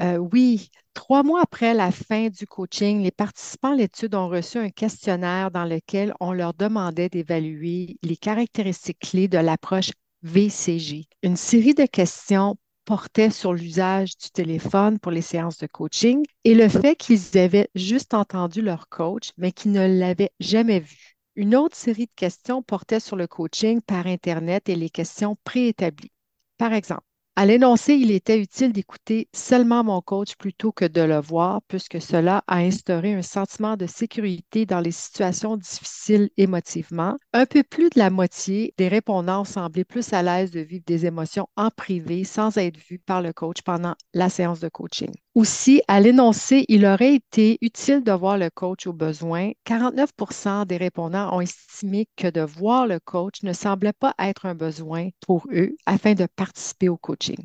Euh, 0.00 0.16
oui, 0.16 0.70
trois 0.94 1.22
mois 1.24 1.42
après 1.42 1.74
la 1.74 1.90
fin 1.90 2.28
du 2.28 2.46
coaching, 2.46 3.02
les 3.02 3.10
participants 3.10 3.72
à 3.72 3.76
l'étude 3.76 4.14
ont 4.14 4.28
reçu 4.28 4.58
un 4.58 4.70
questionnaire 4.70 5.50
dans 5.50 5.64
lequel 5.64 6.14
on 6.20 6.32
leur 6.32 6.54
demandait 6.54 7.08
d'évaluer 7.08 7.96
les 8.02 8.16
caractéristiques 8.16 9.00
clés 9.00 9.28
de 9.28 9.38
l'approche 9.38 9.90
VCG. 10.22 11.06
Une 11.22 11.36
série 11.36 11.74
de 11.74 11.86
questions 11.86 12.56
portait 12.84 13.30
sur 13.30 13.52
l'usage 13.52 14.16
du 14.16 14.30
téléphone 14.30 14.98
pour 14.98 15.12
les 15.12 15.20
séances 15.20 15.58
de 15.58 15.66
coaching 15.66 16.24
et 16.44 16.54
le 16.54 16.68
fait 16.68 16.94
qu'ils 16.96 17.36
avaient 17.36 17.68
juste 17.74 18.14
entendu 18.14 18.62
leur 18.62 18.88
coach, 18.88 19.30
mais 19.36 19.52
qu'ils 19.52 19.72
ne 19.72 19.86
l'avaient 19.98 20.30
jamais 20.40 20.80
vu. 20.80 21.07
Une 21.38 21.54
autre 21.54 21.76
série 21.76 22.06
de 22.06 22.12
questions 22.16 22.64
portait 22.64 22.98
sur 22.98 23.14
le 23.14 23.28
coaching 23.28 23.80
par 23.80 24.08
Internet 24.08 24.68
et 24.68 24.74
les 24.74 24.90
questions 24.90 25.36
préétablies. 25.44 26.10
Par 26.58 26.72
exemple, 26.72 27.04
à 27.36 27.46
l'énoncé, 27.46 27.94
il 27.94 28.10
était 28.10 28.40
utile 28.40 28.72
d'écouter 28.72 29.28
seulement 29.32 29.84
mon 29.84 30.00
coach 30.00 30.34
plutôt 30.34 30.72
que 30.72 30.84
de 30.84 31.00
le 31.00 31.20
voir, 31.20 31.62
puisque 31.68 32.02
cela 32.02 32.42
a 32.48 32.56
instauré 32.56 33.14
un 33.14 33.22
sentiment 33.22 33.76
de 33.76 33.86
sécurité 33.86 34.66
dans 34.66 34.80
les 34.80 34.90
situations 34.90 35.56
difficiles 35.56 36.28
émotivement. 36.36 37.16
Un 37.32 37.46
peu 37.46 37.62
plus 37.62 37.88
de 37.90 38.00
la 38.00 38.10
moitié 38.10 38.74
des 38.76 38.88
répondants 38.88 39.44
semblaient 39.44 39.84
plus 39.84 40.12
à 40.12 40.24
l'aise 40.24 40.50
de 40.50 40.58
vivre 40.58 40.82
des 40.88 41.06
émotions 41.06 41.46
en 41.54 41.70
privé 41.70 42.24
sans 42.24 42.58
être 42.58 42.78
vus 42.78 42.98
par 42.98 43.22
le 43.22 43.32
coach 43.32 43.62
pendant 43.62 43.94
la 44.12 44.28
séance 44.28 44.58
de 44.58 44.68
coaching. 44.68 45.14
Aussi, 45.38 45.82
à 45.86 46.00
l'énoncé, 46.00 46.64
il 46.66 46.84
aurait 46.84 47.14
été 47.14 47.58
utile 47.60 48.02
de 48.02 48.10
voir 48.10 48.38
le 48.38 48.50
coach 48.50 48.88
au 48.88 48.92
besoin. 48.92 49.52
49% 49.64 50.66
des 50.66 50.76
répondants 50.76 51.32
ont 51.32 51.40
estimé 51.40 52.08
que 52.16 52.28
de 52.28 52.40
voir 52.40 52.88
le 52.88 52.98
coach 52.98 53.44
ne 53.44 53.52
semblait 53.52 53.92
pas 53.92 54.16
être 54.18 54.46
un 54.46 54.56
besoin 54.56 55.10
pour 55.20 55.46
eux 55.52 55.76
afin 55.86 56.14
de 56.14 56.26
participer 56.26 56.88
au 56.88 56.96
coaching. 56.96 57.38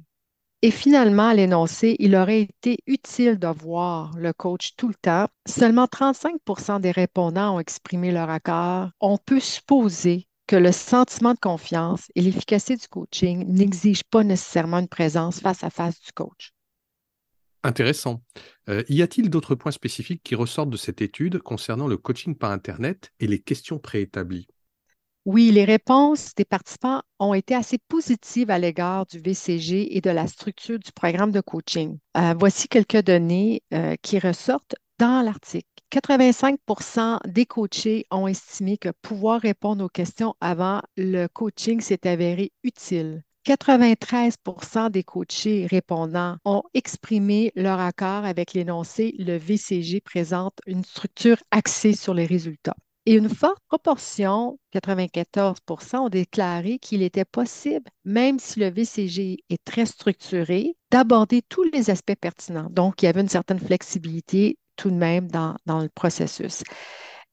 Et 0.63 0.71
finalement, 0.71 1.27
à 1.27 1.35
l'énoncé, 1.35 1.95
il 1.99 2.15
aurait 2.15 2.41
été 2.41 2.79
utile 2.87 3.37
de 3.37 3.49
voir 3.49 4.17
le 4.17 4.33
coach 4.33 4.71
tout 4.75 4.87
le 4.87 4.95
temps. 4.95 5.27
Seulement 5.47 5.85
35% 5.85 6.81
des 6.81 6.89
répondants 6.89 7.57
ont 7.57 7.59
exprimé 7.59 8.11
leur 8.11 8.31
accord. 8.31 8.89
On 9.01 9.19
peut 9.19 9.39
supposer 9.39 10.25
que 10.47 10.55
le 10.55 10.71
sentiment 10.71 11.35
de 11.35 11.39
confiance 11.39 12.07
et 12.15 12.21
l'efficacité 12.21 12.75
du 12.75 12.87
coaching 12.87 13.45
n'exigent 13.47 14.09
pas 14.09 14.23
nécessairement 14.23 14.79
une 14.79 14.87
présence 14.87 15.41
face 15.41 15.63
à 15.63 15.69
face 15.69 16.01
du 16.01 16.11
coach. 16.11 16.53
Intéressant. 17.63 18.21
Euh, 18.69 18.83
y 18.89 19.01
a-t-il 19.01 19.29
d'autres 19.29 19.55
points 19.55 19.71
spécifiques 19.71 20.21
qui 20.23 20.35
ressortent 20.35 20.69
de 20.69 20.77
cette 20.77 21.01
étude 21.01 21.39
concernant 21.39 21.87
le 21.87 21.97
coaching 21.97 22.35
par 22.35 22.51
Internet 22.51 23.11
et 23.19 23.27
les 23.27 23.39
questions 23.39 23.79
préétablies? 23.79 24.47
Oui, 25.25 25.51
les 25.51 25.63
réponses 25.63 26.35
des 26.35 26.43
participants 26.43 27.01
ont 27.19 27.33
été 27.33 27.55
assez 27.55 27.77
positives 27.87 28.49
à 28.49 28.59
l'égard 28.59 29.05
du 29.05 29.19
VCG 29.19 29.95
et 29.95 30.01
de 30.01 30.09
la 30.09 30.27
structure 30.27 30.77
du 30.77 30.91
programme 30.91 31.31
de 31.31 31.39
coaching. 31.39 31.97
Euh, 32.17 32.33
voici 32.37 32.67
quelques 32.67 33.01
données 33.01 33.63
euh, 33.73 33.95
qui 34.01 34.19
ressortent 34.19 34.75
dans 34.99 35.23
l'article. 35.23 35.67
85% 35.93 37.19
des 37.25 37.45
coachés 37.45 38.05
ont 38.11 38.27
estimé 38.27 38.77
que 38.77 38.89
pouvoir 39.01 39.39
répondre 39.39 39.85
aux 39.85 39.89
questions 39.89 40.35
avant 40.41 40.81
le 40.97 41.27
coaching 41.27 41.79
s'est 41.79 42.05
avéré 42.05 42.51
utile. 42.63 43.23
93% 43.45 44.89
des 44.89 45.03
coachés 45.03 45.67
répondants 45.69 46.37
ont 46.45 46.63
exprimé 46.73 47.51
leur 47.55 47.79
accord 47.79 48.23
avec 48.23 48.53
l'énoncé 48.53 49.13
le 49.19 49.37
VCG 49.37 49.99
présente 49.99 50.59
une 50.65 50.83
structure 50.85 51.37
axée 51.51 51.93
sur 51.93 52.13
les 52.13 52.25
résultats. 52.25 52.75
Et 53.05 53.15
une 53.15 53.27
forte 53.27 53.59
proportion, 53.67 54.57
94% 54.73 55.97
ont 55.97 56.09
déclaré 56.09 56.79
qu'il 56.79 57.03
était 57.03 57.25
possible, 57.25 57.91
même 58.05 58.39
si 58.39 58.61
le 58.61 58.69
VCG 58.69 59.43
est 59.49 59.63
très 59.65 59.85
structuré, 59.85 60.77
d'aborder 60.89 61.41
tous 61.41 61.63
les 61.63 61.89
aspects 61.89 62.15
pertinents. 62.15 62.69
Donc, 62.69 63.01
il 63.01 63.07
y 63.07 63.09
avait 63.09 63.19
une 63.19 63.27
certaine 63.27 63.59
flexibilité 63.59 64.57
tout 64.77 64.89
de 64.89 64.95
même 64.95 65.29
dans, 65.29 65.57
dans 65.65 65.81
le 65.81 65.89
processus. 65.89 66.63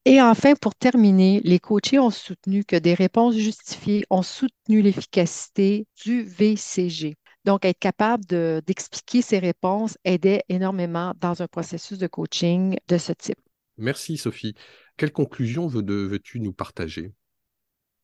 Et 0.06 0.20
enfin, 0.20 0.54
pour 0.54 0.74
terminer, 0.74 1.40
les 1.44 1.58
coachés 1.58 1.98
ont 1.98 2.10
soutenu 2.10 2.64
que 2.64 2.76
des 2.76 2.94
réponses 2.94 3.36
justifiées 3.36 4.04
ont 4.10 4.22
soutenu 4.22 4.82
l'efficacité 4.82 5.86
du 6.04 6.22
VCG. 6.22 7.16
Donc, 7.44 7.64
être 7.64 7.78
capable 7.78 8.24
d'expliquer 8.24 9.22
ces 9.22 9.38
réponses 9.38 9.96
aidait 10.04 10.42
énormément 10.48 11.12
dans 11.20 11.42
un 11.42 11.46
processus 11.46 11.98
de 11.98 12.06
coaching 12.06 12.76
de 12.88 12.98
ce 12.98 13.12
type. 13.12 13.38
Merci, 13.76 14.16
Sophie. 14.16 14.54
Quelle 14.96 15.12
conclusion 15.12 15.66
veux-tu 15.66 16.40
nous 16.40 16.52
partager? 16.52 17.12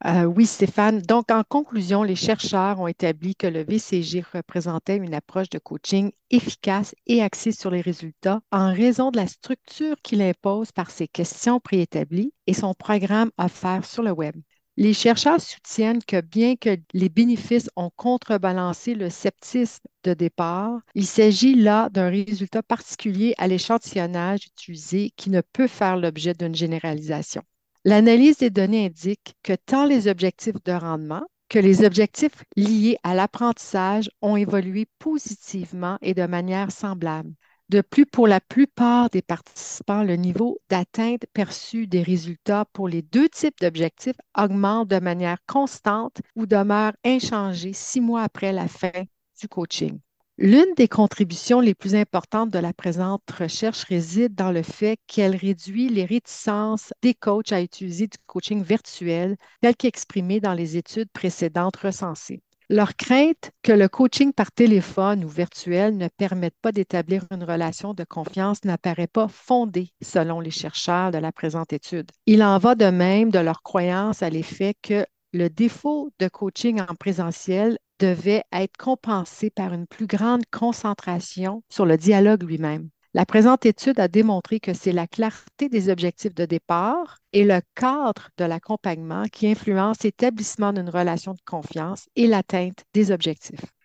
Euh, 0.05 0.25
oui, 0.25 0.47
Stéphane. 0.47 1.01
Donc, 1.01 1.31
en 1.31 1.43
conclusion, 1.43 2.03
les 2.03 2.17
chercheurs 2.17 2.81
ont 2.81 2.87
établi 2.87 3.35
que 3.35 3.47
le 3.47 3.65
VCG 3.65 4.23
représentait 4.33 4.97
une 4.97 5.15
approche 5.15 5.49
de 5.49 5.59
coaching 5.59 6.13
efficace 6.31 6.95
et 7.07 7.23
axée 7.23 7.53
sur 7.53 7.71
les 7.71 7.81
résultats 7.81 8.41
en 8.53 8.73
raison 8.73 9.11
de 9.11 9.17
la 9.17 9.27
structure 9.27 9.97
qu'il 10.03 10.21
impose 10.23 10.71
par 10.73 10.91
ses 10.91 11.09
questions 11.09 11.61
préétablies 11.61 12.33
et 12.47 12.53
son 12.55 12.75
programme 12.75 13.31
offert 13.39 13.85
sur 13.87 14.03
le 14.03 14.13
web. 14.13 14.37
Les 14.77 14.93
chercheurs 14.93 15.41
soutiennent 15.41 16.03
que 16.05 16.21
bien 16.21 16.57
que 16.57 16.77
les 16.93 17.09
bénéfices 17.09 17.71
ont 17.77 17.91
contrebalancé 17.97 18.95
le 18.95 19.09
sceptisme 19.09 19.85
de 20.05 20.13
départ, 20.13 20.79
il 20.95 21.07
s'agit 21.07 21.55
là 21.55 21.89
d'un 21.89 22.11
résultat 22.11 22.63
particulier 22.63 23.35
à 23.39 23.49
l'échantillonnage 23.49 24.45
utilisé 24.47 25.13
qui 25.17 25.31
ne 25.31 25.41
peut 25.41 25.69
faire 25.69 25.97
l'objet 25.97 26.35
d'une 26.35 26.55
généralisation. 26.55 27.43
L'analyse 27.87 28.37
des 28.37 28.51
données 28.51 28.85
indique 28.85 29.35
que 29.43 29.55
tant 29.55 29.87
les 29.87 30.09
objectifs 30.09 30.63
de 30.63 30.73
rendement 30.73 31.27
que 31.49 31.59
les 31.59 31.85
objectifs 31.87 32.45
liés 32.55 32.99
à 33.03 33.15
l'apprentissage 33.15 34.11
ont 34.21 34.37
évolué 34.37 34.87
positivement 34.99 35.97
et 36.03 36.13
de 36.13 36.27
manière 36.27 36.71
semblable. 36.71 37.33
De 37.71 37.81
plus, 37.81 38.05
pour 38.05 38.29
la 38.29 38.43
plupart 38.43 39.09
des 39.09 39.23
participants, 39.23 40.03
le 40.03 40.17
niveau 40.17 40.59
d'atteinte 40.69 41.25
perçu 41.33 41.87
des 41.87 42.03
résultats 42.03 42.67
pour 42.75 42.89
les 42.89 43.01
deux 43.01 43.31
types 43.31 43.59
d'objectifs 43.59 44.21
augmente 44.37 44.89
de 44.89 44.99
manière 44.99 45.39
constante 45.47 46.21
ou 46.35 46.45
demeure 46.45 46.93
inchangé 47.07 47.73
six 47.73 48.03
mois 48.03 48.23
après 48.23 48.53
la 48.53 48.69
fin 48.69 48.93
du 49.41 49.49
coaching. 49.49 49.99
L'une 50.39 50.75
des 50.77 50.87
contributions 50.87 51.61
les 51.61 51.75
plus 51.75 51.95
importantes 51.95 52.51
de 52.51 52.59
la 52.59 52.75
présente 52.75 53.23
recherche 53.31 53.85
réside 53.85 54.35
dans 54.35 54.53
le 54.53 54.63
fait 54.63 54.99
qu'elle 55.07 55.35
réduit 55.35 55.89
les 55.89 56.05
réticences 56.05 56.93
des 57.01 57.15
coachs 57.15 57.53
à 57.53 57.63
utiliser 57.63 58.07
du 58.07 58.19
coaching 58.27 58.63
virtuel 58.63 59.39
tel 59.63 59.75
qu'exprimé 59.75 60.41
dans 60.41 60.53
les 60.53 60.77
études 60.77 61.09
précédentes 61.11 61.77
recensées. 61.77 62.43
Leur 62.69 62.97
crainte 62.97 63.51
que 63.63 63.73
le 63.73 63.89
coaching 63.89 64.35
par 64.35 64.53
téléphone 64.53 65.25
ou 65.25 65.29
virtuel 65.29 65.97
ne 65.97 66.09
permette 66.09 66.57
pas 66.61 66.73
d'établir 66.73 67.25
une 67.31 67.45
relation 67.45 67.95
de 67.95 68.05
confiance 68.05 68.63
n'apparaît 68.65 69.07
pas 69.07 69.29
fondée 69.29 69.95
selon 70.03 70.41
les 70.41 70.51
chercheurs 70.51 71.13
de 71.13 71.19
la 71.19 71.33
présente 71.33 71.73
étude. 71.73 72.11
Il 72.27 72.43
en 72.43 72.59
va 72.59 72.75
de 72.75 72.91
même 72.91 73.31
de 73.31 73.39
leur 73.39 73.63
croyance 73.63 74.23
à 74.23 74.29
l'effet 74.29 74.75
que 74.83 75.07
le 75.33 75.49
défaut 75.49 76.11
de 76.19 76.29
coaching 76.29 76.81
en 76.81 76.95
présentiel 76.95 77.79
devait 77.99 78.45
être 78.53 78.77
compensé 78.77 79.51
par 79.51 79.73
une 79.73 79.87
plus 79.87 80.07
grande 80.07 80.45
concentration 80.51 81.63
sur 81.69 81.87
le 81.87 81.97
dialogue 81.97 82.43
lui-même. 82.43 82.91
La 83.15 83.25
présente 83.25 83.65
étude 83.65 83.99
a 83.99 84.09
démontré 84.09 84.61
que 84.61 84.75
c'est 84.75 84.93
la 84.93 85.07
clarté 85.07 85.69
des 85.71 85.89
objectifs 85.89 86.35
de 86.35 86.45
départ 86.45 87.19
et 87.33 87.45
le 87.45 87.61
cadre 87.75 88.29
de 88.37 88.45
l'accompagnement 88.45 89.25
qui 89.33 89.47
influence 89.47 90.03
l'établissement 90.03 90.73
d'une 90.73 90.91
relation 90.91 91.33
de 91.33 91.41
confiance 91.47 92.09
et 92.15 92.27
l'atteinte 92.27 92.85
des 92.93 93.11
objectifs. 93.11 93.76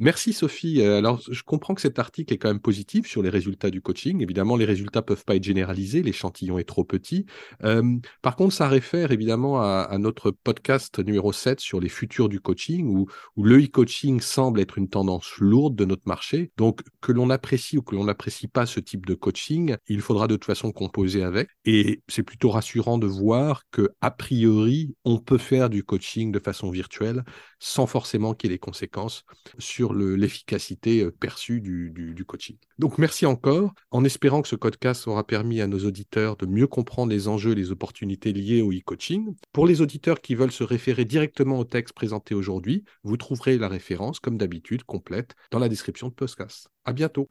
Merci 0.00 0.32
Sophie. 0.32 0.80
Euh, 0.80 0.98
alors, 0.98 1.20
je 1.28 1.42
comprends 1.42 1.74
que 1.74 1.80
cet 1.80 1.98
article 1.98 2.32
est 2.32 2.38
quand 2.38 2.48
même 2.48 2.60
positif 2.60 3.08
sur 3.08 3.20
les 3.20 3.30
résultats 3.30 3.70
du 3.70 3.80
coaching. 3.80 4.22
Évidemment, 4.22 4.56
les 4.56 4.64
résultats 4.64 5.02
peuvent 5.02 5.24
pas 5.24 5.34
être 5.34 5.42
généralisés, 5.42 6.02
l'échantillon 6.02 6.56
est 6.58 6.68
trop 6.68 6.84
petit. 6.84 7.26
Euh, 7.64 7.96
par 8.22 8.36
contre, 8.36 8.54
ça 8.54 8.68
réfère 8.68 9.10
évidemment 9.10 9.60
à, 9.60 9.96
notre 9.98 10.30
podcast 10.30 11.00
numéro 11.00 11.32
7 11.32 11.58
sur 11.58 11.80
les 11.80 11.88
futurs 11.88 12.28
du 12.28 12.40
coaching, 12.40 12.86
où, 12.86 13.08
le 13.42 13.64
e-coaching 13.64 14.20
semble 14.20 14.60
être 14.60 14.78
une 14.78 14.88
tendance 14.88 15.34
lourde 15.38 15.74
de 15.74 15.84
notre 15.84 16.06
marché. 16.06 16.52
Donc, 16.56 16.82
que 17.00 17.10
l'on 17.10 17.30
apprécie 17.30 17.78
ou 17.78 17.82
que 17.82 17.96
l'on 17.96 18.04
n'apprécie 18.04 18.46
pas 18.46 18.66
ce 18.66 18.78
type 18.78 19.04
de 19.04 19.14
coaching, 19.14 19.76
il 19.88 20.00
faudra 20.00 20.28
de 20.28 20.36
toute 20.36 20.44
façon 20.44 20.70
composer 20.70 21.24
avec. 21.24 21.48
Et 21.64 22.02
c'est 22.06 22.22
plutôt 22.22 22.50
rassurant 22.50 22.98
de 22.98 23.08
voir 23.08 23.62
que, 23.72 23.88
a 24.00 24.12
priori, 24.12 24.94
on 25.04 25.18
peut 25.18 25.38
faire 25.38 25.70
du 25.70 25.82
coaching 25.82 26.30
de 26.30 26.38
façon 26.38 26.70
virtuelle 26.70 27.24
sans 27.58 27.86
forcément 27.86 28.34
qu'il 28.34 28.50
y 28.50 28.52
ait 28.52 28.56
des 28.56 28.60
conséquences 28.60 29.24
sur 29.58 29.87
l'efficacité 29.94 31.02
euh, 31.02 31.10
perçue 31.10 31.60
du, 31.60 32.24
coaching. 32.26 32.56
Donc 32.78 32.98
merci 32.98 33.26
encore, 33.26 33.72
en 33.90 34.04
espérant 34.04 34.42
que 34.42 34.48
ce 34.48 34.56
podcast 34.56 35.06
aura 35.06 35.26
permis 35.26 35.60
à 35.60 35.66
nos 35.66 35.78
auditeurs 35.78 36.36
de 36.36 36.46
mieux 36.46 36.66
comprendre 36.66 37.10
les 37.10 37.28
enjeux 37.28 37.52
et 37.52 37.54
les 37.54 37.70
opportunités 37.70 38.32
liées 38.32 38.62
au 38.62 38.72
e-coaching. 38.72 39.34
Pour 39.52 39.66
les 39.66 39.80
auditeurs 39.80 40.20
qui 40.20 40.34
veulent 40.34 40.52
se 40.52 40.64
référer 40.64 41.04
directement 41.04 41.58
au 41.58 41.64
texte 41.64 41.94
présenté 41.94 42.34
aujourd'hui, 42.34 42.84
vous 43.04 43.16
trouverez 43.16 43.56
la 43.58 43.68
référence, 43.68 44.20
comme 44.20 44.36
d'habitude, 44.36 44.84
complète 44.84 45.34
dans 45.50 45.58
la 45.58 45.68
description 45.68 46.08
de 46.08 46.14
podcast. 46.14 46.68
À 46.84 46.92
bientôt. 46.92 47.28